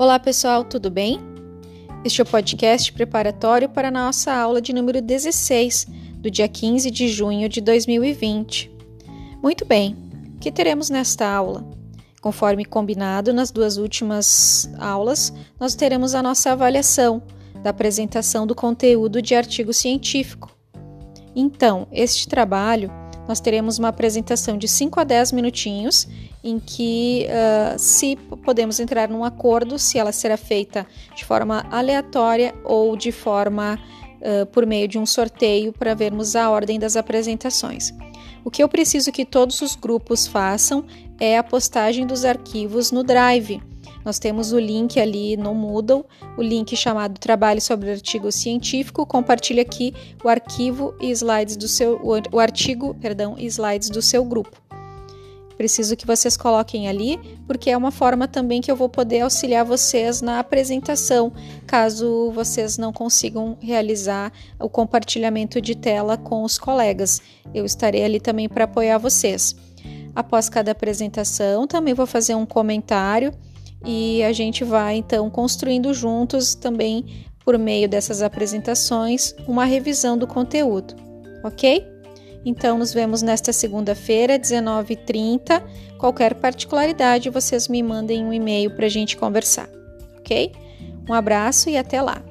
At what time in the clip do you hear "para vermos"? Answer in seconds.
35.72-36.34